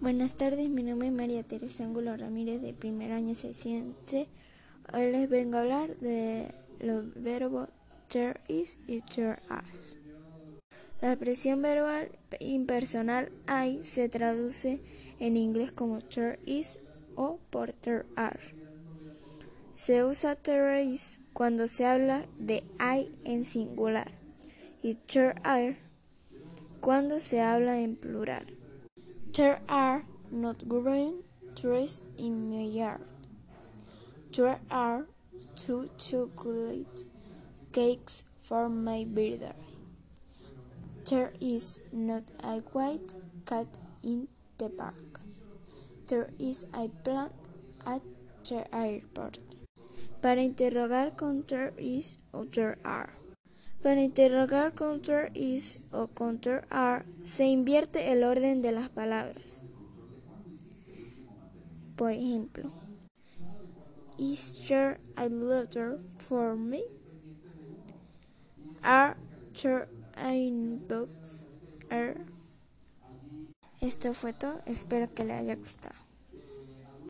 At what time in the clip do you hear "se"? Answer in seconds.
13.82-14.08, 19.72-20.04, 21.66-21.86, 27.18-27.40, 57.20-57.46